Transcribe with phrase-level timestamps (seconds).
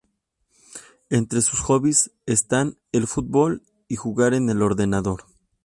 [1.11, 5.25] Entre sus hobbies están el fútbol y jugar en el ordenador.